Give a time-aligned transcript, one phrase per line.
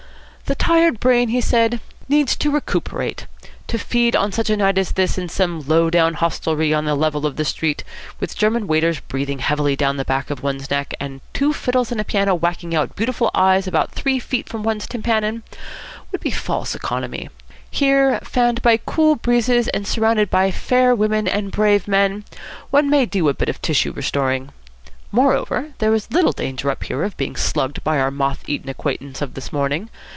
[0.51, 3.25] "The tired brain," he said, "needs to recuperate.
[3.67, 6.93] To feed on such a night as this in some low down hostelry on the
[6.93, 7.85] level of the street,
[8.19, 12.01] with German waiters breathing heavily down the back of one's neck and two fiddles and
[12.01, 15.43] a piano whacking out 'Beautiful Eyes' about three feet from one's tympanum,
[16.11, 17.29] would be false economy.
[17.69, 22.25] Here, fanned by cool breezes and surrounded by fair women and brave men,
[22.71, 24.49] one may do a bit of tissue restoring.
[25.13, 29.21] Moreover, there is little danger up here of being slugged by our moth eaten acquaintance
[29.21, 29.89] of this morning.